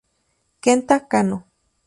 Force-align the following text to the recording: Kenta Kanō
Kenta 0.63 0.95
Kanō 1.11 1.37